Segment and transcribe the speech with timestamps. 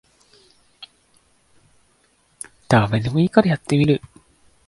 [2.67, 4.01] ダメでもいいからやってみる